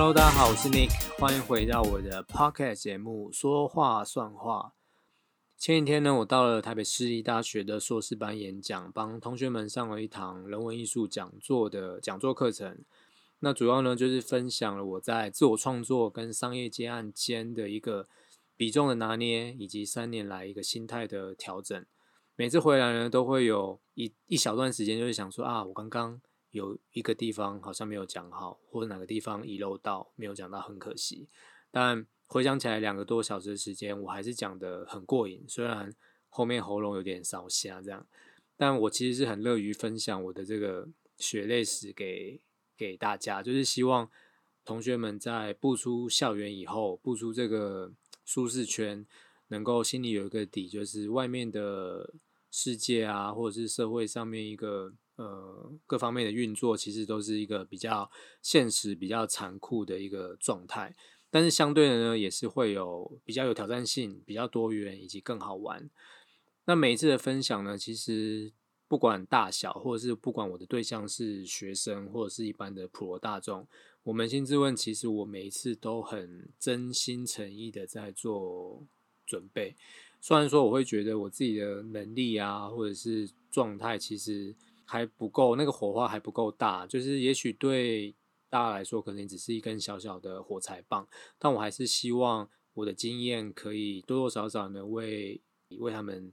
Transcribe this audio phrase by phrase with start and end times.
[0.00, 4.74] Hello，大家好，我是 Nick，欢迎回到我的 Podcast 节目《说话算话》。
[5.60, 12.78] 前几天呢，我到了台北市立大学的硕士班演讲，帮同学们上了一堂人文艺术讲座的讲座课程。
[13.40, 18.06] 那主要呢，就是分享了我在自我创作跟商业接案间的一个
[18.56, 21.84] 比重的拿捏，以及三年来一个心态的调整。
[22.36, 26.20] 每次回来呢，都会有一一小段时间，就是想说啊，我刚刚
[26.50, 31.28] 有一个地方好像没有讲好，或者哪个地方遗漏到没有讲到，很可惜。
[31.70, 35.44] 但回想起来，两个多小时的时间，我还是讲的很过瘾。
[35.48, 35.92] 虽然
[36.28, 38.06] 后面喉咙有点烧瞎这样，
[38.56, 42.40] 但我其实是很乐于分享我的这个血泪史给
[42.76, 44.10] 给大家，就是希望
[44.64, 47.92] 同学们在步出校园以后，步出这个
[48.24, 49.06] 舒适圈，
[49.48, 52.14] 能够心里有一个底，就是外面的。
[52.50, 60.96] 世界啊，或者是社会上面一个呃各方面的运作，其实都是一个比较现实、比较残酷的一个状态。
[61.30, 65.90] 但是相对的呢，也是会有比较有挑战性、比较多元以及更好玩。
[66.64, 68.50] 那每一次的分享呢，其实
[68.86, 73.66] 不管大小，或者是不管我的对象是学生或者是一般的普罗大众，
[74.04, 78.82] 我扪心自问，其实我每一次都很真心诚意的在做
[79.26, 79.76] 准备。
[80.20, 84.54] 虽然说我会觉得我自己的能力啊，或者是状态，其实
[84.88, 86.86] 还不够，那个火花还不够大。
[86.86, 88.14] 就是也许对
[88.48, 91.06] 大家来说，可能只是一根小小的火柴棒，
[91.38, 95.40] 但我还是希望我的经验可以多多少少能为
[95.78, 96.32] 为他们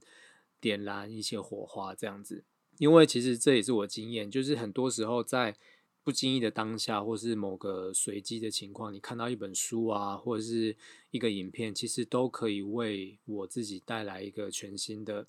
[0.58, 2.42] 点燃一些火花，这样子。
[2.78, 5.56] 因为其实这也是我经验，就是很多时候在。
[6.06, 10.76] 不经意的当下，或是某个随机的情况，你看到一本书啊，或者是
[11.10, 15.26] 一个影片，其实都可以为我自己带来一个全新的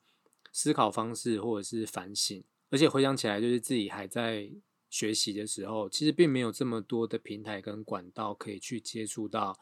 [0.51, 2.43] 思考方式，或者是反省。
[2.69, 4.49] 而且回想起来，就是自己还在
[4.89, 9.59] 学习的时候，其实并没有这么多的平台跟管道可以去接触到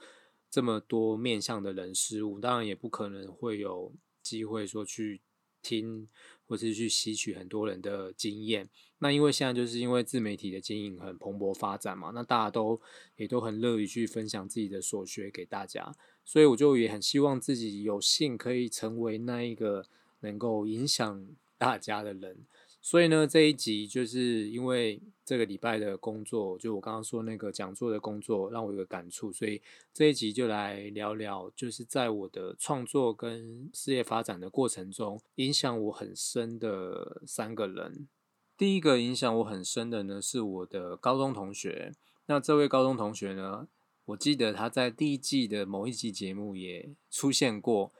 [0.49, 5.21] 这么多面向的人事物，当然也不可能会有机会说去
[5.61, 6.07] 听。
[6.47, 12.79] 或是去吸取很多人的经验，那因为现在就是因为自媒体的经营很蓬勃发展嘛，那大家都
[13.15, 15.91] 也都很乐于去分享自己的所学给大家，
[16.23, 19.87] 所以我就也很希望自己有幸可以成为那一个
[20.19, 21.27] 能够影响
[21.57, 22.45] 大家的人。
[22.85, 29.59] 所以呢，这一集就是因为这个礼拜的工作，就我刚刚说那个讲座的工作，让我有个感触，所以
[29.91, 38.07] 这一集就来聊聊，就是在我的创作跟事业发展的过程中，影响我很深的三个人。
[38.55, 41.91] 第一个影响我很深的呢，是我的高中同学。
[42.27, 43.67] 那这位高中同学呢，
[44.05, 47.91] 我记得他在第一季的某一集节目也出现过，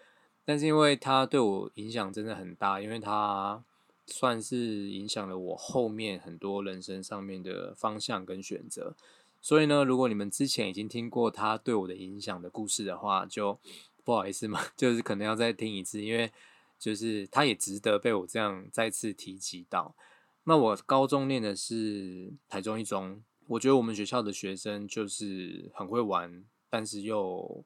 [0.46, 3.64] 但是因为他对我影响真的很大，因为他。
[4.08, 8.96] 算是影响了我后面很多人生上面的方向跟选择，
[9.42, 13.60] 所以呢，如果你们之前已经听过他对我的影响的故事的话，就
[14.04, 16.32] 不好意思嘛， 就是可能要再听一次，因为
[16.78, 19.96] 就是他也值得被我这样再次提及到。
[20.44, 27.66] 那我高中念的是台中一中，我觉得我们学校的学生就是很会玩，但是又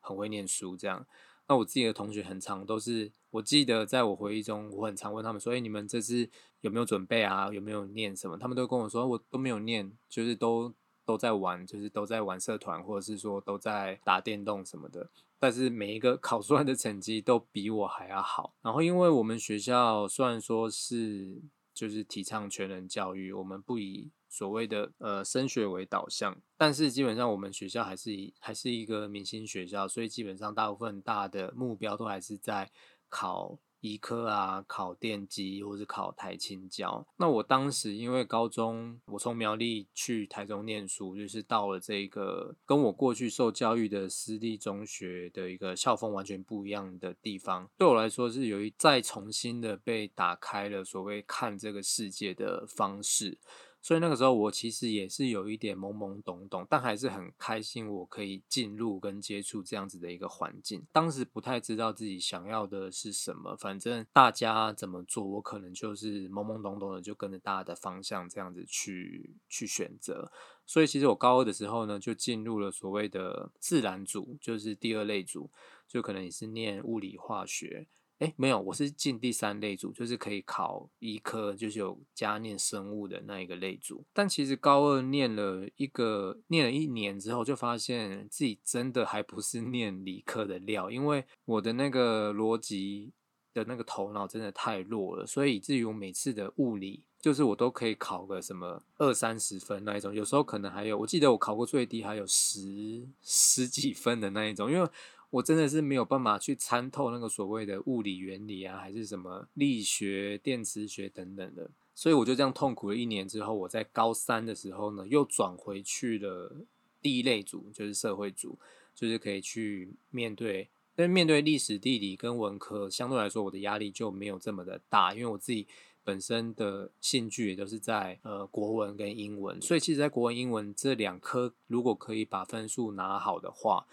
[0.00, 1.06] 很会念书，这样。
[1.48, 6.28] 那我自己的同学很常都是，我记得在我回忆中，我很常问他们说：“哎，你们这次
[6.60, 7.50] 有没有准备啊？
[7.52, 10.74] 有没有念什么？”他们都跟我说：“我都没有念，就是都
[11.04, 18.54] 都在玩，就是都在玩社团，或者是说都在打电动什么的。”但是每一个 考出来的成绩都比我还要好。
[18.62, 21.42] 然后，因为我们学校虽然说是
[21.74, 24.10] 就是提倡全人教育，我们不以。
[24.30, 32.70] 所谓的呃升学为导向，但是基本上我们学校还是以还是一个明星学校，所以基本上大部分大的目标都还是在
[33.08, 37.06] 考医科啊，考电机或是考台青教。
[37.16, 53.38] 那我当时因为高中我从苗栗去台中念书，就是到了这个跟我过去受教育的私立中学的一个校风完全不一样的地方，对我来说是有一再重新的被打开了所谓看这个世界的方式。
[53.80, 60.84] 所以那个时候，我其实也是有一点懵懵懂懂，但还是很开心，我可以进入跟接触这样子的一个环境。
[60.92, 70.30] 当时不太知道自己想要的是什么，反正大家怎么做，我可能就是懵懵懂懂的，就跟着大家的方向这样子去去选择。
[70.66, 75.50] 所以其实我高二的时候呢，就进入了所谓的自然组，就是第二类组，
[75.86, 77.86] 就可能也是念物理化学。
[78.18, 84.04] 哎，没有，我是进第三类组，就是可以考医科，就是有加念生物的那一个类组。
[84.12, 93.12] 但其实高二念了一个，念了一年之后，就发现自己真的还不是念理科的料，因为我的那个逻辑
[93.54, 104.88] 的那个头脑真的太弱了，所以以至于我每次的物理，就是我都可以考个什么二三十分那一种，有时候可能还有，我记得我考过最低还有十十几分的那一种，因为
[105.30, 116.56] 我真的是没有办法去参透那个所谓的物理原理啊，还是什么力学、电磁学等等的，所以我就这样痛苦了一年之后，我在高三的时候呢，又转回去了
[117.02, 118.58] 第一类组，就是社会组，
[118.94, 120.68] 就是可以去面对。
[120.94, 125.68] 但面对历史、地理跟文科，相对来说我的压力就没有这么的大，因为我自己
[126.02, 133.86] 本身的兴趣也都是在呃国文跟英文，所以其实，在国文、英文这两科，如果可以把分数拿好的话，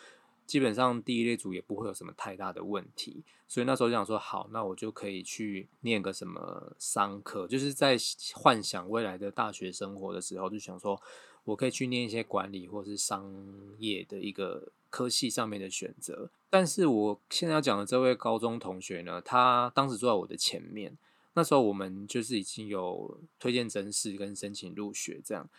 [0.46, 3.24] 基本上第一类组也不会有什么太大的问题。
[3.48, 7.98] 所以那时候就想说，好，那我就可以去念个什么商科，就是在
[8.34, 11.02] 幻想未来的大学生活的时候，就想说
[11.44, 13.32] 我可以去念一些管理或是商
[13.80, 14.72] 业的一个。
[14.92, 20.98] 科系上面的选择，但是我现在要讲的这位高中同学呢，他当时坐在我的前面，
[21.34, 25.50] 那时候我们就是已经有推荐真试跟申请入学这样，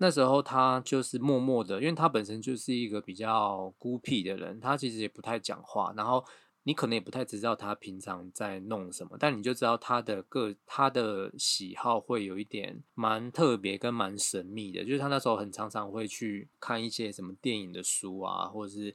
[0.00, 6.24] 那时候他就是默默的，因为他本身就是一个比较孤僻的人，他其实也不太讲话，然后。
[6.64, 18.94] 你可能也不太知道他平常在弄什么，但你就知道他的个他的喜好会有一点蛮特别跟蛮神秘的，就是他那时候很常常会去看一些什么电影的书啊，或者是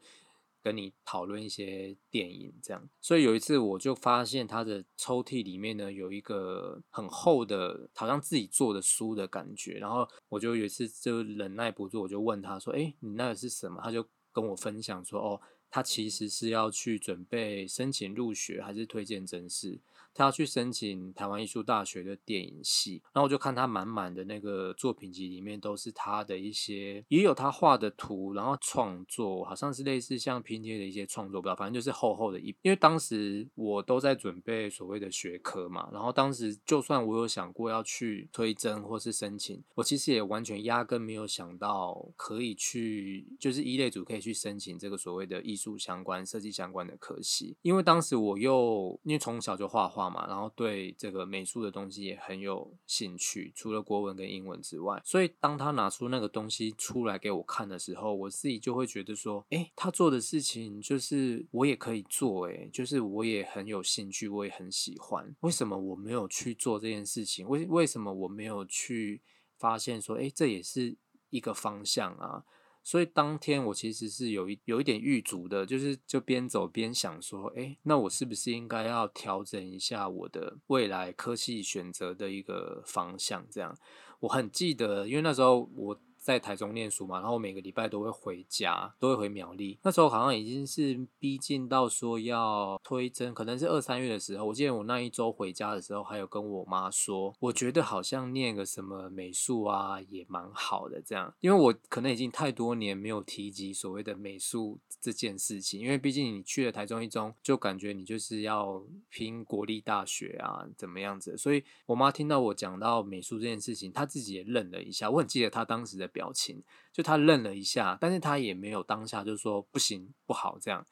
[0.66, 2.90] 跟你讨论一些电影这样。
[3.00, 14.04] 所以有一次我就发现他的抽屉里面呢有一个很厚的，好像自己做的书的感觉，然后我就有一次就忍耐不住，我就问他说：“哎，你那个是什么？”他就
[14.34, 19.78] 跟我分享说：“哦。”他其实是要去准备申请入学，还是推荐真试？
[20.16, 32.56] 他要去申请台湾艺术大学的电影系，然后我就看他满满的那个作品集里面都是他的一些，也有他画的图，然后创作好像是类似像拼贴的一些创作，不知道，反正就是厚厚的一。
[32.62, 50.05] 因为当时我都在准备所谓的学科嘛，然后当时就算我有想过要去推甄或是申请，我其实也完全压根没有想到可以去，就是一类组可以去申请这个所谓的艺术相关、设计相关的科系，因为当时我又因为从小就画画。
[50.10, 65.36] 嘛，然后对这个美术的东西也很有兴趣，除了国文跟英文之外，所以当他拿出那个东西出来给我看的时候，我自己就会觉得说，哎，他做的事情就是我也可以做，哎，就是我也很有兴趣，我也很喜欢。
[65.42, 67.48] 为什么我没有去做这件事情？
[67.48, 69.22] 为为什么我没有去
[69.58, 70.98] 发现说，哎，这也是
[71.30, 72.44] 一个方向啊？
[72.86, 83.46] 所以当天我其实是有一有一点预足的，就是就边走边想说，哎，那我是不是应该要调整一下我的未来科技选择的一个方向？
[83.50, 83.76] 这样，
[84.20, 86.00] 我很记得，因为那时候我。
[86.26, 89.78] 在台中念书嘛，然后每个礼拜都会回家，都会回苗栗。
[89.84, 94.46] 那时候好像已经是逼近到说要推甄，可能是二三月的时候。
[94.46, 101.32] 我记得我那一周回家的时候，还有跟我妈说，我觉得好像念个什么美术啊，也蛮好的这样。
[101.42, 111.38] 因为我可能已经太多年没有提及所谓的美术这件事情，因为毕竟你去了台中一中，就感觉你就是要拼国立大学啊，怎么样子。
[111.38, 115.12] 所以我妈听到我讲到美术这件事情，她自己也愣了一下。
[115.12, 116.10] 我很记得她当时的。
[116.16, 116.64] 表情
[116.94, 120.86] 就他愣了一下，但是他也没有当下就说不行不好这样，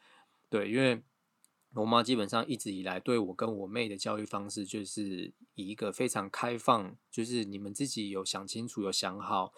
[0.49, 1.01] 对，因为
[1.75, 9.53] 我妈基本上一直以来对我跟我妹的教育方式就是以一个非常开放，就是你们自己有想清楚有想好。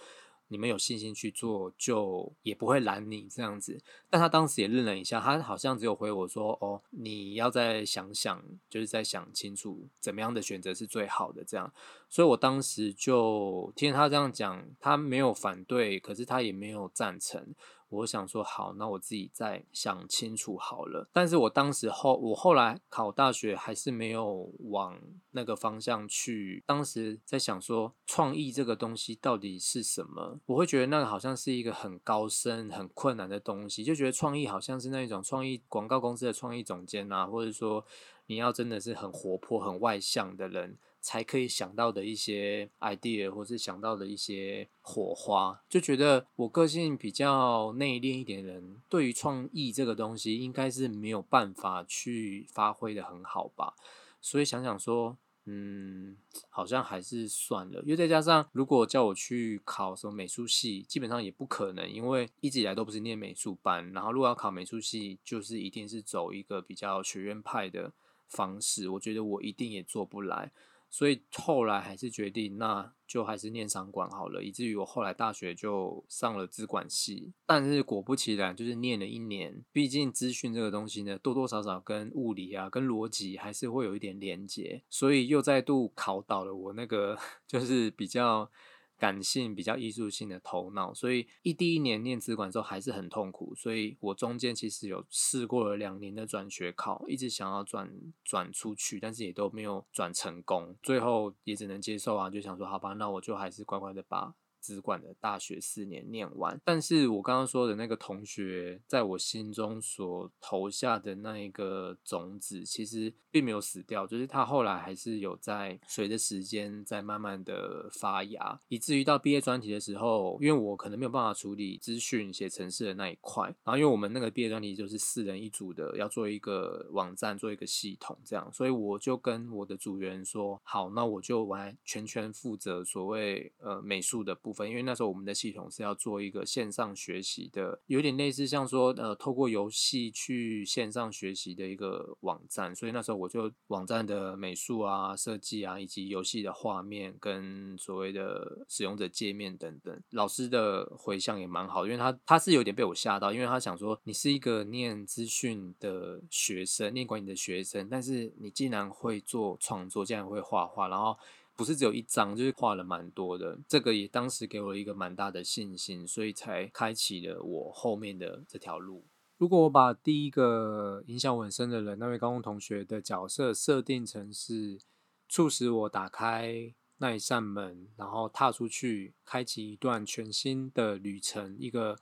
[0.48, 3.82] 你们有信心去做，就也不会拦你这样子。
[4.10, 11.74] 但他当时也愣了一下，他好像只有回我说：“哦，你要再想想，就是再想清楚怎么样的选择是最好的。”这样，
[12.10, 17.54] 所以我当时就听他这样讲，他没有反对，可是他也没有赞成。
[17.90, 21.08] 我想说好，那我自己再想清楚好了。
[21.14, 25.00] 但是我当时后，我后来考大学还是没有往
[25.32, 26.64] 那个方向去。
[26.66, 30.40] 当时在想说，创意这个东西到底是什么？
[30.48, 37.86] 我会觉得那个好像是一个很高深、很困难的东西，就觉得创意好像是那一种创意广告公司的创意总监啊，或者说
[38.26, 40.78] 你要真的是很活泼、很外向的人。
[41.06, 53.76] 才可以想到的一些 idea，或是想到的一些火花，就觉得我个性比较内敛一点的人，对于创意这个东西，应该是没有办法去发挥的很好吧。
[54.20, 56.18] 所以想想说，嗯，
[56.50, 57.84] 好像还是算了。
[57.84, 63.94] 因为再加上，如果叫我去考什么美术系，基本上也不可能，因为一直以来都不是念美术班。
[63.94, 67.94] 然后如果要考美术系，就是一定是走一个比较学院派的
[68.28, 70.52] 方式，我觉得我一定也做不来。
[70.98, 77.34] 所以后来还是决定，那就还是念商管好了，以至于我后来大学就上了资管系。
[77.46, 88.50] 但是果不其然，就是念了一年，毕竟资讯这个东西呢，多多少少跟物理啊、跟逻辑还是会有一点连接，所以又再度考倒了我那个 就是比较。
[88.98, 97.92] 感性比较艺术性的头脑，所以一第一年念资管之后还是很痛苦，所以我中间其实有试过了两年的转学考，一直想要转
[98.24, 104.34] 转出去，但是也都没有转成功，最后也只能接受啊，就想说好吧，那我就还是乖乖的把。
[104.66, 134.55] 资管的大学四年念完，但是我刚刚说的那个同学，在我心中所投下的那一个种子，其实并没有死掉，就是他后来还是有在随着时间在慢慢的发芽，以至于到毕业专题的时候，因为我可能没有办法处理资讯写程式的那一块，然后因为我们那个毕业专题就是四人一组的，要做一个网站，做一个系统这样，所以我就跟我的组员说，好，那我就完全全负责所谓呃美术的部。
[134.64, 161.18] 因为那时候我们的系统是要做一个线上学习的，有点类似像说呃透过游戏去线上学习的一个网站，所以那时候我就网站的美术啊、设计啊，以及游戏的画面跟所谓的使用者界面等等，老师的回响也蛮好，因为他他是有点被我吓到，因为他想说你是一个念资讯的学生，念管理的学生，但是你竟然会做创作，竟然会画画，然后。
[161.56, 163.58] 不是只有一张，就是画了蛮多的。
[163.68, 169.06] 这个也当时给我一个蛮大的信心，所以才开启了我后面的这条路。
[169.38, 174.80] 如果我把第一个影响我很深的人，那位高中同学的角色设定成是
[175.28, 181.98] 促使我打开那一扇门，然后踏出去，开启一段全新的旅程，一个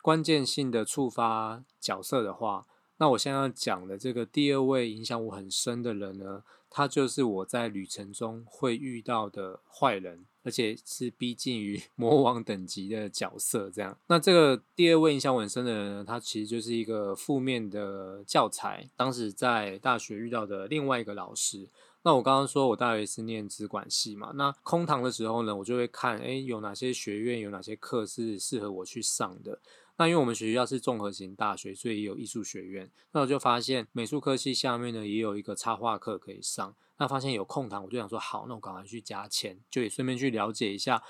[0.00, 2.66] 关键性的触发角色的话，
[2.98, 6.42] 那我现在要讲的这个第二位影响我很深的人呢？
[6.76, 13.70] 他就是我在旅程中会遇到的坏人，而且是逼近于 魔王等级的角色。
[13.70, 18.90] 这样，那这个第二位印象很深的人呢，他其实就是一个负面的教材。
[18.96, 21.68] 当时在大学遇到的另外一个老师。
[22.06, 29.58] 那我刚刚说我大学是念资管系嘛，那空堂的时候呢，我就会看，哎，有哪些学院有哪些课是适合我去上的。
[29.96, 32.90] 那因为我们学校是综合型大学，所以也有艺术学院。
[33.12, 36.74] 那我就发现美术科系下面呢，也有一个插画课可以上。
[36.96, 41.02] 那发现有空堂，我就想说好，那我赶快去加钱，就也顺便去了解一下。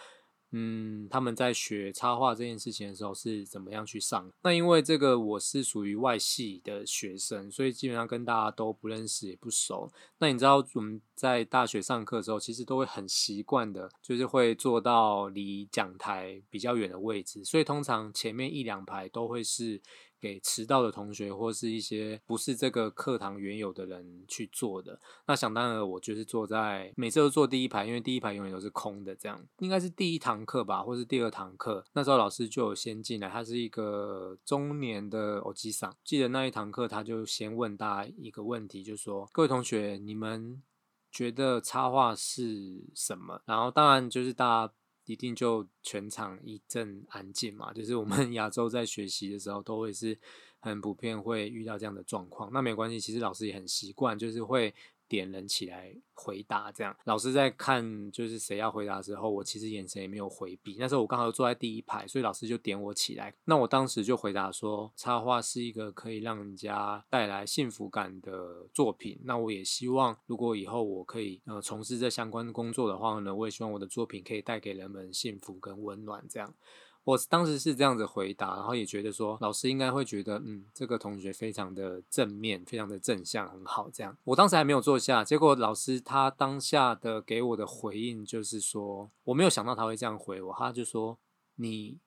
[0.56, 4.30] 嗯，他们在学插画这件事情的时候是怎么样去上？
[4.42, 9.90] 那因为这个我是属于外系的学生，所以基本上跟大家都不认识也不熟。
[10.18, 19.80] 那你知道我们在大学上课的时候，其实都会很习惯的，就是会坐到离讲台比较远的位置，所以通常前面一两排都会是。
[20.20, 29.14] 给迟到的同学或是一些不是这个课堂原有的人去坐的，那想当然我就是坐在每次都坐第一排，因为第一排永远都是空的。
[29.14, 35.94] 这样应该是第一堂课吧，或是第二堂课，那时候老师就有先进来，他是一个中年的欧吉桑。
[36.02, 40.62] 记得那一堂课，他就先问大家一个问题，就说：各位同学，你们
[41.14, 43.40] 觉得插画是什么？
[43.46, 44.74] 然后当然就是大家。
[45.06, 50.18] 一定就全场一阵安静嘛，就是我们 亚洲在学习的时候都会是
[50.60, 54.74] 很普遍会遇到这样的状况，那没关系，其实老师也很习惯，就是会。
[55.08, 60.76] 点人起来回答，这样老师在看就是谁要回答的时候，我其实眼神也没有回避。
[60.78, 63.34] 那时候我刚好坐在第一排，所以老师就点我起来。
[63.44, 69.20] 那我当时就回答说，插画是一个可以让人家带来幸福感的作品。
[69.24, 76.54] 那我也希望，如果以后我可以呃从事这相关的工作的话呢，我也希望我的作品可以带给人们幸福跟温暖，这样。
[77.04, 83.90] 我当时是这样子回答，然后也觉得说老师应该会觉得，嗯，这个同学非常的正面，非常的正向，很好。
[83.90, 91.18] 这样，我当时还没有坐下，结果老师他当下的给我的回应就是说，我没有想到他会这样回我，他就说，
[91.56, 91.98] 你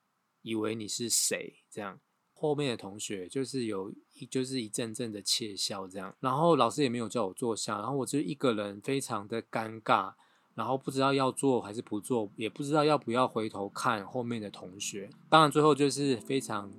[0.42, 1.58] 以为你是谁？
[1.70, 2.00] 这样，
[2.34, 10.16] 后面的同学就是有一就是一阵阵的窃笑，这样，然后老师也没有叫我坐下，然后我就一个人非常的尴尬。
[10.58, 15.08] 然后不知道要做还是不做，也不知道要不要回头看后面的同学。
[15.30, 16.72] 当然最后就是非常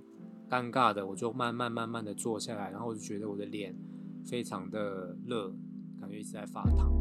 [0.51, 3.73] 尴尬的，我就慢慢慢慢的坐下来，然后我就觉得我的脸
[4.27, 5.53] 非常的热，
[6.01, 6.93] 感觉一直在发烫。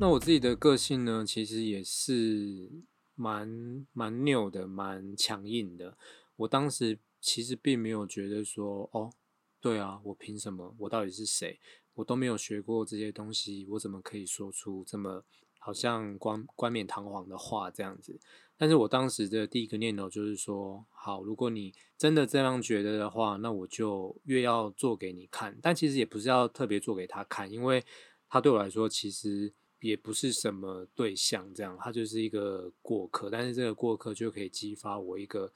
[0.00, 2.70] 那我自己的个性呢，其实也是
[3.16, 5.98] 蛮蛮拗的，蛮强硬的。
[6.36, 9.12] 我当时其实并没有觉得说，哦，
[9.60, 10.72] 对啊，我凭什么？
[10.78, 11.58] 我到底是谁？
[11.94, 15.24] 我都没有学过这些东西，我怎么可以说出这么？
[15.60, 18.20] 好像冠冠冕堂皇的话这样子。
[18.56, 25.58] 但是我当时的第一个念头就是说，好，如果你真的这样觉得的话，那我就越要做给你看。
[25.60, 27.84] 但其实也不是要特别做给他看，因为
[28.28, 33.28] 他对我来说其实也不是什么对象，这样他就是一个过客。
[33.30, 35.50] 但是这个过客就可以激发我一个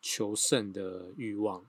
[0.00, 1.64] 求胜的欲望。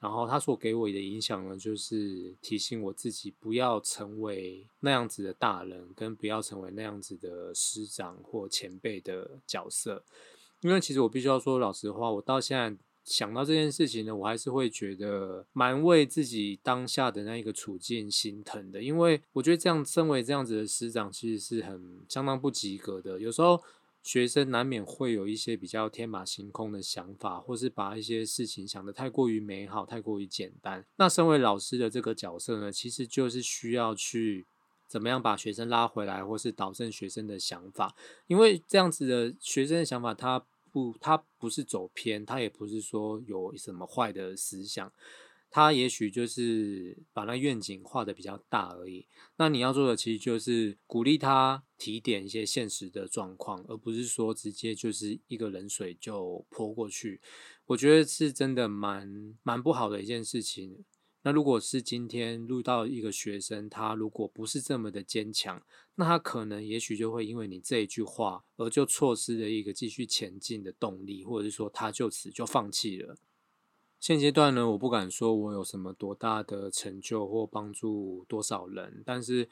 [0.00, 10.02] 然后他所给我的影响呢，就是提醒我自己不要成为那样子的大人，跟不要成为那样子的师长或前辈的角色。
[10.62, 18.82] 因为其实我必须要说老实话，我到现在想到这件事情呢，我还是会觉得蛮为自己当下的那一个处境心疼的。
[18.82, 23.18] 因为我觉得这样身为这样子的师长，其实是很相当不及格的。
[23.20, 23.62] 有时候。
[24.04, 30.84] 学生难免会有一些比较天马行空的想法，或是把一些事情想得太过于美好、太过于简单。
[30.96, 34.44] 那身为老师的这个角色呢，其实就是需要去
[34.88, 37.94] 怎么样把学生拉回来，或是导正学生的想法。
[38.26, 44.92] 因为这样子的学生的想法，他不，他不是走偏，他也不是说有什么坏的思想。
[45.54, 49.06] 他也许就是把那愿景画的比较大而已。
[49.36, 57.20] 那你要做的其实就是鼓励他提点一些现实的状况，而不是说直接就是一个冷水就泼过去。
[57.66, 60.86] 我觉得是真的蛮蛮不好的一件事情。
[61.22, 65.62] 那如果是今天录到一个学生，他如果不是这么的坚强，
[65.94, 73.16] 那他可能也许就会因为你这一句话而就错失了一个继续前进的动力，或者是说他就此就放弃了。
[74.00, 79.48] 现阶段呢，我不敢说我有什么多大的成就或帮助多少人，但是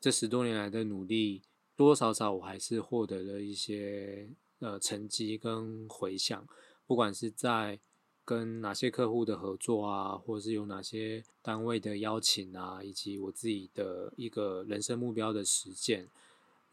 [0.00, 1.42] 这十多年来的努力，
[1.74, 6.46] 多多少少我还是获得了一些呃成绩跟回响。
[6.86, 7.80] 不管是在
[8.28, 16.06] 跟哪些客户的合作啊，或者是有哪些单位的邀请啊，以及我自己的一个人生目标的实践。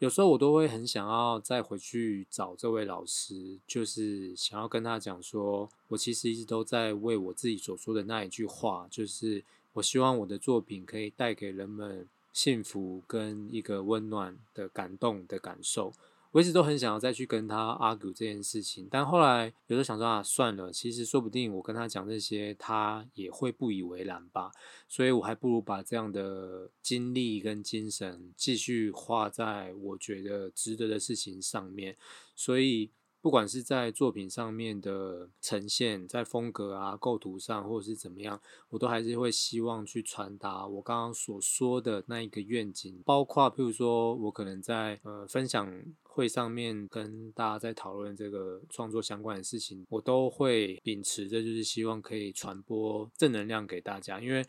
[0.00, 15.94] 有时候我都会很想要再回去找这位老师，就是想要跟他讲说，我其实一直都在为我自己所说的那一句话，就是我希望我的作品可以带给人们幸福跟一个温暖的感动的感受。
[16.36, 24.52] 我一直都很想要再去跟他 argue 这件事情，但后来有时候想说啊，算了，其实说不定我跟他讲这些，他也会不以为然吧。
[24.86, 31.96] 所以我还不如把这样的精力跟精神继续花在我觉得值得的事情上面。
[32.34, 32.90] 所以。
[33.22, 43.02] 不管是在作品上面的呈现，在风格啊、构图上，或者是怎么样，我都还是会希望去传达我刚刚所说的那一个愿景。
[43.04, 45.68] 包括，譬如说我可能在呃分享
[46.16, 54.18] 会上面跟大家在讨论这个创作相关的事情，我都会秉持着就是希望可以传播正能量给大家。
[54.18, 54.42] 因为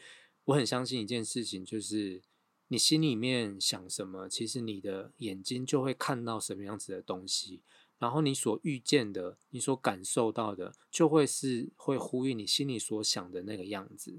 [0.46, 2.22] 我很相信一件事情，就是
[2.70, 7.62] 你心里面想什么，其实你的眼睛就会看到什么样子的东西。
[8.00, 14.18] 然后你所遇见的，你所感受到的，就会是会呼应你心里所想的那个样子。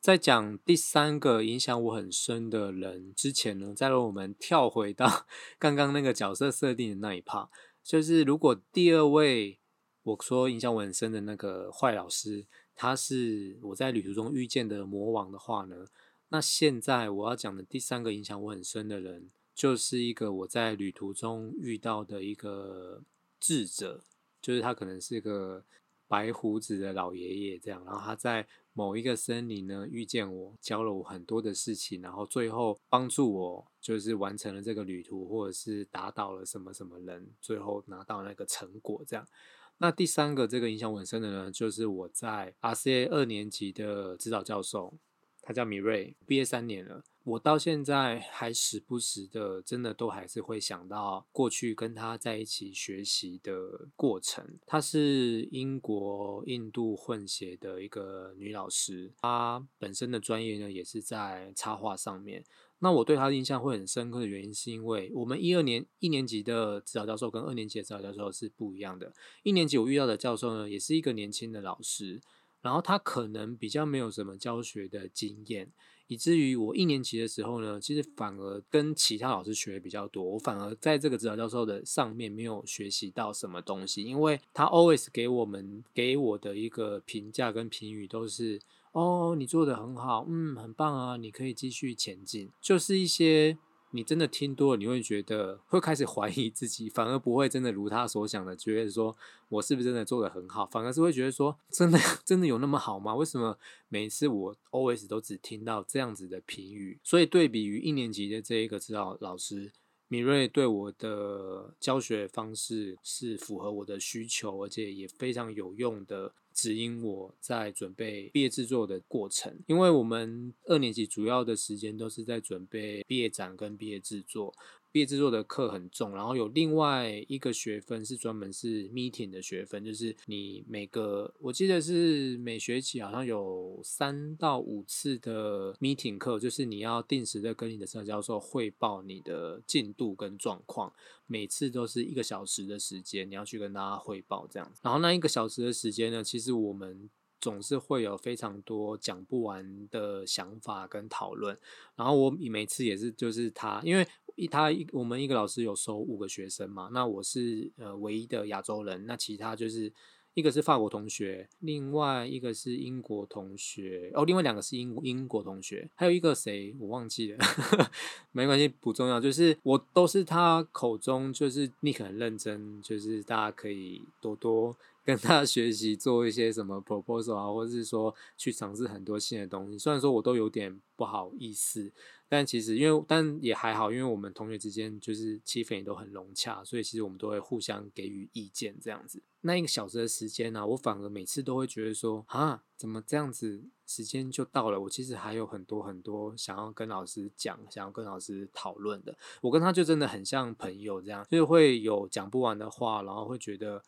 [0.00, 5.26] 在讲第三个影响我很深的人之前呢，再让我们跳回到
[5.58, 7.48] 刚刚那个角色设定的那一 part，
[7.84, 9.58] 就是如果第二位
[10.02, 15.84] 我说影响我很深的那个坏老师，他是我在旅途中遇见的魔王的话呢，
[16.30, 19.30] 那现在我要讲的第三个影响我很深的人。
[19.52, 23.02] 就是一个我在旅途中遇到的一个
[23.38, 24.02] 智者，
[24.40, 25.62] 就是他可能是个
[26.08, 28.46] 白胡子的老爷爷这样，然后他在
[28.80, 39.28] 某一个森林呢遇见我，教了我很多的事情，然后最后帮助我就是完成了这个旅途，或者是打倒了什么什么人，最后拿到那个成果这样。
[39.76, 44.94] 那第三个这个影响我很深的呢，就是我在 RCA 二年级的指导教授，
[45.42, 47.04] 他叫米瑞，毕业三年了。
[47.22, 54.58] 我到现在还时不时的，真的都还是会想到过去跟他在一起学习的过程。
[54.66, 62.42] 她是英国印度混血的一个女老师，她本身的专业呢也是在插画上面。
[62.78, 69.12] 那我对她的印象会很深刻的原因，是因为我们一二年一年级的指导教授跟二年级的指导教授是不一样的。
[69.42, 72.22] 一年级我遇到的教授呢，也是一个年轻的老师，
[72.62, 75.70] 然后他可能比较没有什么教学的经验。
[76.10, 80.24] 以至于我一年级的时候呢，其实反而跟其他老师学的比较多。
[80.24, 92.50] 我反而在这个指导教授的上面没有学习到什么东西，因为他 always 给我们给我的一个评价跟评语都是：哦，你做的很好，嗯，很棒啊，你可以继续前进。
[92.60, 93.56] 就是一些。
[93.92, 99.16] 你真的听多了，你会觉得会开始怀疑自己，反而不会真的如他所想的，觉得说
[99.48, 103.14] 我是不是真的做的很好，反而是会觉得说，真的真的有那么好吗？
[103.14, 106.98] 为什么每次我 always 都只听到这样子的评语？
[107.02, 109.72] 所以对比于一年级的这一个指导老师，
[110.08, 116.32] 米瑞对我的教学方式是符合我的需求，而且也非常有用的。
[116.60, 124.54] 指引我在准备毕业制作的过程，因为我们二年级主要的时间都是在准备毕业展跟毕业制作。
[124.92, 140.92] 毕业制作的课很重，然后有另外一个学分是专门是 meeting 的学分，就是你每个我记得是每学期好像有三到五次的 meeting 课，就是你要定时的跟你的指导教授汇报你的进度跟状况，
[141.28, 144.72] 每次都是一个小时的时间，你要去跟大家汇报这样。
[144.82, 147.08] 然后那一个小时的时间呢，其实我们
[147.40, 151.56] 总是会有非常多讲不完的想法跟讨论。
[151.94, 154.04] 然后我每次也是就是他，因为。
[154.36, 159.92] 一他一我们一个老师有收五个学生嘛，那我是呃唯一的亚洲人，那其他就是
[160.34, 167.38] 一个是法国同学，另外一个是英国同学，哦，另外两个是英英国同学，还有一个谁我忘记了，
[168.32, 174.76] 没关系不重要，就是我都是他口中就是你很认真，就是大家可以多多。
[175.10, 179.76] 跟他学习做一些什么 proposal 啊，或者是说去尝试很多新的东西。
[179.76, 181.92] 虽然说我都有点不好意思，
[182.28, 189.20] 但其实因为但也还好，因为我们同学之间就是气氛也都很融洽，所以其实我们都会互相给予意见这样子。
[189.40, 194.78] 那一个小时的时间呢，我反而每次都会觉得说啊，怎么这样子时间就到了？
[194.78, 199.18] 我其实还有很多很多想要跟老师讲，想要跟老师讨论的。
[199.40, 203.82] 我跟他就真的很像朋友这样，就是会有讲不完的话，然后会觉得。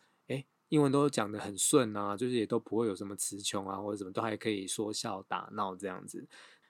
[0.73, 6.27] 英文都讲得很顺啊，就是也都不会有什么词穷啊，或者什么都还可以说笑打闹这样子。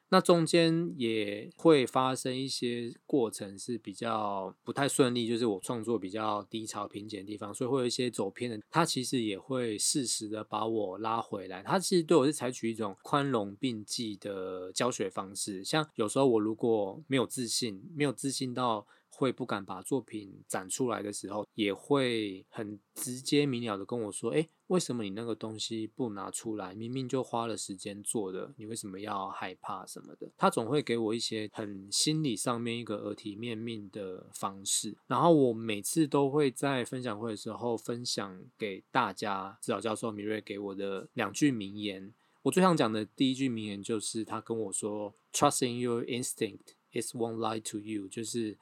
[0.10, 8.60] 那中间也会发生一些过程是比较不太顺利，就是我创作比较低潮瓶颈的地方，所以会有一些走偏的。
[8.70, 11.64] 他其实也会适时的把我拉回来。
[11.64, 15.64] 他其实对我是采取一种宽容并济的教学方式。
[15.64, 18.86] 像有时候我如果没有自信，没有自信到。
[19.16, 26.74] 会不敢把作品展出来的时候，也会很直接明了的跟我说：“哎，为什么你那个东西不拿出来？
[26.74, 34.98] 明明就花了时间做的，你为什么要害怕什么的？”他总会给我一些很心理上面一个耳提面命的方式。
[35.06, 42.12] 然后我每次都会在分享会的时候分享给大家，指导教授米瑞给我的两句名言。
[42.42, 48.58] 我最想讲的第一句名言就是他跟我说：“Trust in your instinct, it won't lie to you。”就是。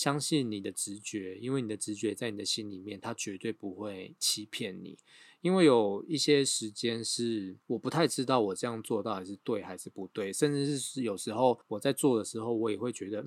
[0.00, 4.96] 相信你的直觉，因为你的直觉在你的心里面，它绝对不会欺骗你。
[5.42, 13.22] 因为有一些时间是我不太知道我这样做到底是对还是不对，甚至是有时候我在做的时候，我也会觉得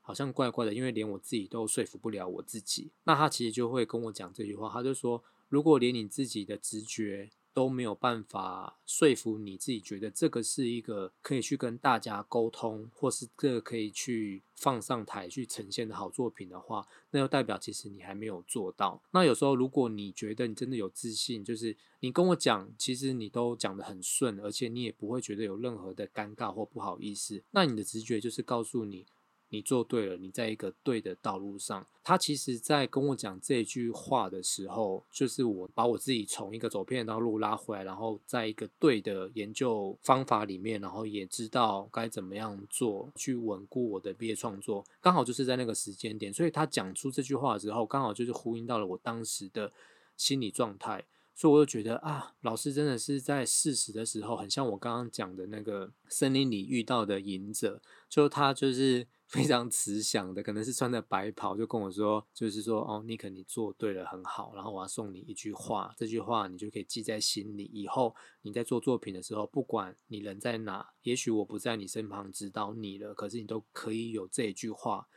[0.00, 2.90] 好像怪怪的，因为连我自己都说服不了我自己。
[3.04, 19.02] 那他其实就会跟我讲这句话，他就说：如果连你自己的直觉，都没有办法说服你自己，觉得这个是一个可以去跟大家沟通，或是这个可以去放上台去呈现的好作品的话，那就代表其实你还没有做到。
[19.10, 29.04] 那有时候如果你觉得你真的有自信，就是你跟我讲，其实你都讲得很顺，而且你也不会觉得有任何的尴尬或不好意思，那你的直觉就是告诉你。
[29.50, 31.86] 你做对了，你在一个对的道路上。
[32.04, 44.84] 他其实，在跟我讲这句话的时候，就是我把我自己从一个走偏的道路拉回来，然后在一个对的研究方法里面，然后也知道该怎么样做，去稳固我的毕业创作。
[45.00, 49.72] 刚好就是在那个时间点，所以他讲出这句话的时候，刚好就是呼应到了我当时的
[50.16, 51.04] 心理状态。
[51.34, 59.06] 所以我就觉得啊，老师真的是在适时的时候，很像我刚刚讲的那个森林里遇到的隐者，就他就是。
[59.28, 64.54] 非常慈祥的，可能是穿着白袍，就跟我说，就是说，哦，尼克，你做对了，很好。
[64.54, 67.70] 然后我要送你一句话，这句话你就可以记在心里。
[67.72, 75.08] 以后你在做作品的时候，不管你人在哪，也许我不在你身旁指导你了，可是你都可以有这一句话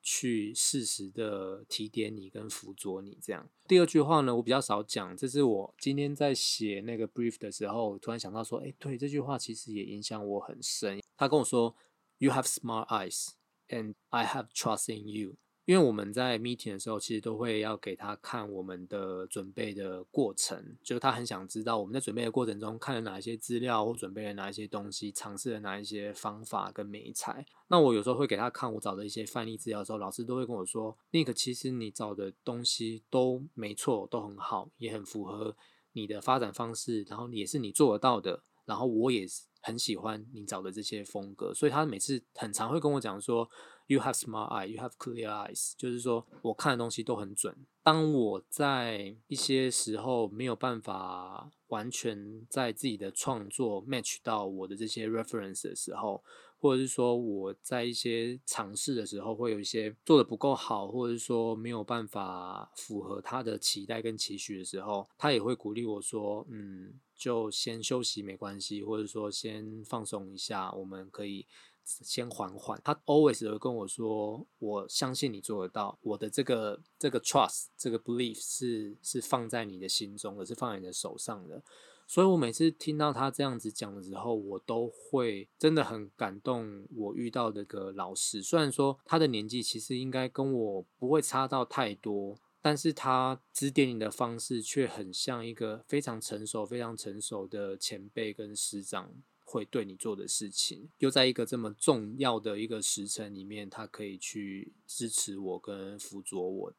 [0.00, 3.18] 去适时的提点你跟辅佐你。
[3.20, 11.02] 这样，第二句话呢，我比较少讲，这是我今天在写那个 brief 的时候，突然想到说，哎，对，这句话其实也影响我很深。
[11.18, 11.76] 他跟我说
[12.16, 13.32] ，You have smart eyes。
[13.68, 27.44] And I have trust in you，因为我们在 meeting 的时候，其实都会要给他看我们的准备的过程，就是他很想知道我们在准备的过程中看了哪一些资料，或准备了哪一些东西，尝试了哪一些方法跟美材。
[27.68, 35.54] 那我有时候会给他看我找的一些范例资料的时候，老师都会跟我说：“Nick，其实你找的东西都没错，都很好，也很符合
[35.92, 38.42] 你的发展方式，然后也是你做得到的。
[38.64, 43.46] 然后我也是。”很喜欢你找的这些风格，所以他每次很常会跟我讲说
[43.86, 47.54] ，You have smart eye, you have clear eyes，就是说我看的东西都很准。
[47.82, 56.24] 当我在一些时候没有办法完全在自己的创作 match 到我的这些 reference 的时候，
[56.58, 66.98] 或者是说我在一些尝试的时候会有一些做的不够好，或者是说没有办法符合他的期待跟期许的时候，他也会鼓励我说，嗯。
[67.18, 71.46] 就先休息没关系，或者说先放松一下，我们可以
[71.84, 72.80] 先缓缓。
[72.84, 81.62] 他 always 会跟我说：“我相信你做得到，我的这个这个 trust 这个 belief 是是放在你的心中，而是放在你的手上的。”
[82.10, 86.86] 所以，我每次听到他这样子讲的时候，我都会真的很感动。
[86.96, 92.38] 我遇到这个老师，虽然说他的年纪其实应该跟我不会差到太多。
[92.60, 106.74] 但是他指点你的方式却很像一个非常成熟、非常成熟的前辈跟师长会对你做的事情，又在一个这么重要的一个时辰里面，他可以去支持我跟辅佐我。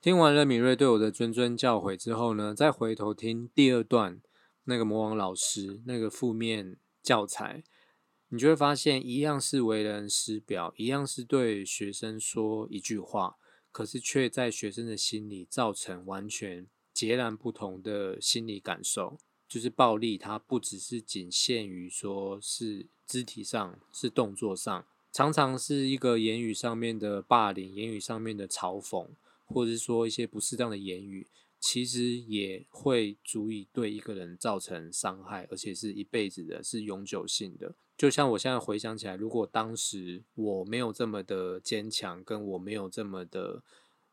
[0.00, 4.20] 听完了敏锐对我的谆谆教诲之后呢，再回头听第二段
[4.64, 7.62] 那个魔王老师那个负面教材，
[8.30, 13.36] 你就会发现，一样是为人师表，一样是对学生说一句话。
[13.76, 29.10] 可是却在学生的心里造成完全截然不同的心理感受，就是暴力，它不只是仅限于说是肢体上、是动作上，常常是一个言语上面的霸凌，言语上面的嘲讽，
[29.44, 31.26] 或者是说一些不适当的言语，
[31.68, 37.74] 其实也会足以对一个人造成伤害，而且是一辈子的，是永久性的。
[37.96, 43.64] 就像我现在回想起来，如果当时我没有这么的坚强，跟我没有这么的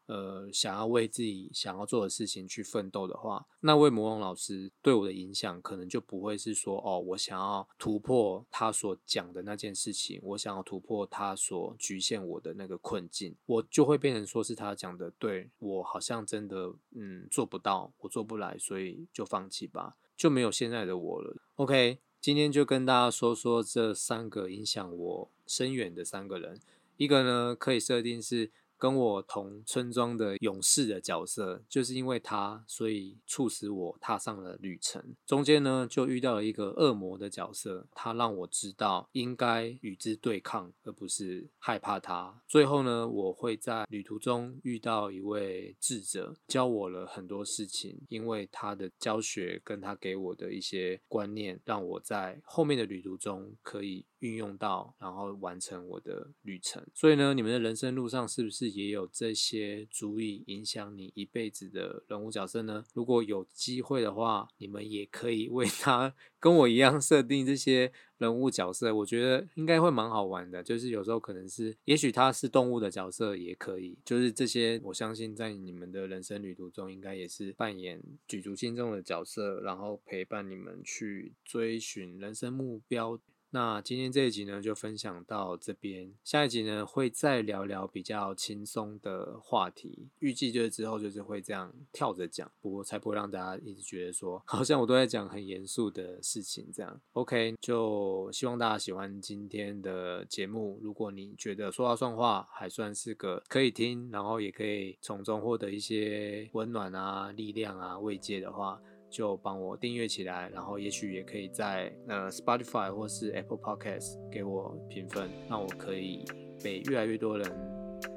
[0.05, 21.37] 呃想要为自己想要做的事情去奋斗的话，那位魔王老师对我的影响可能就不会是说哦，我想要突破他所讲的那件事情，我想要突破他所局限我的那个困境，我就会变成说是他讲的对我好像真的嗯做不到，我做不来，所以就放弃吧，就没有现在的我了。
[21.55, 21.99] OK。
[22.21, 26.57] 今天就跟大家说说这三个影响我深远的三个人，
[26.95, 28.49] 一个呢可以设定是。
[28.83, 35.15] 跟我同村庄的勇士的角色，就是因为他，所以促使我踏上了旅程。
[35.25, 42.41] 中间呢，就遇到了一个恶魔的角色，他让我知道应该与之对抗，而不是害怕他。
[42.45, 48.01] 最后呢，我会在旅途中遇到一位智者，教我了很多事情。
[48.09, 54.05] 因为他的教学跟他给我的一些观念，让我在后面的旅途中可以。
[54.23, 56.81] 运用到，然后完成我的旅程。
[56.93, 62.85] 所以呢，你们的人生路上是不是也有这些足以影响你一辈子的人物角色呢？
[62.93, 68.95] 如果有机会的话，你们也可以为他跟我一样设定这些人物角色。
[68.95, 70.63] 我觉得应该会蛮好玩的。
[70.63, 73.97] 就是有时候可能是，也许他是动物的角色也可以。
[74.05, 83.19] 就是这些，我相信在你们的人生旅途中，应该也是扮演举足轻重的角色，然后陪伴你们去追寻人生目标。
[83.55, 86.11] 那今天这一集呢，就分享到这边。
[86.23, 90.07] 下一集呢，会再聊聊比较轻松的话题。
[90.17, 96.99] 预计就是之后就是会这样跳着讲，不过才不会让大家一直觉得说， 好像我都在讲很严肃的事情这样。
[97.11, 100.79] OK，就希望大家喜欢今天的节目。
[100.81, 108.81] 如果你觉得说话算话还算是个可以听，然后也可以从中获得一些温暖啊、力量啊、慰藉的话。
[109.13, 116.25] 就帮我订阅起来，然后也许也可以在呃 Spotify 或是 Apple Podcast 给我评分，让我可以
[116.63, 117.47] 被越来越多人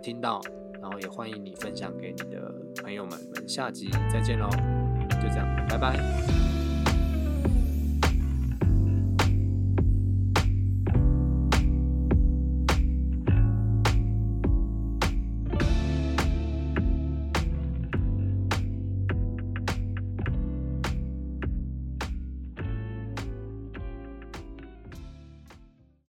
[0.03, 0.41] 听到。
[0.81, 3.19] 然后也欢迎你分享给你的朋友们。
[3.35, 4.49] 我们下集再见喽，
[5.21, 6.36] 就这样，拜拜。